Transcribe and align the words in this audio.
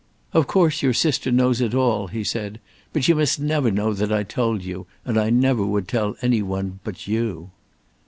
"Of 0.33 0.47
course 0.47 0.81
your 0.81 0.93
sister 0.95 1.31
knows 1.31 1.61
it 1.61 1.75
all," 1.75 2.07
he 2.07 2.23
said; 2.23 2.59
"but 2.91 3.03
she 3.03 3.13
must 3.13 3.39
never 3.39 3.69
know 3.69 3.93
that 3.93 4.11
I 4.11 4.23
told 4.23 4.63
you, 4.63 4.87
and 5.05 5.15
I 5.19 5.29
never 5.29 5.63
would 5.63 5.87
tell 5.87 6.15
any 6.23 6.41
one 6.41 6.79
but 6.83 7.05
you." 7.07 7.51